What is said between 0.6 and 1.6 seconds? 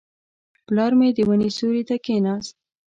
پلار مې د ونې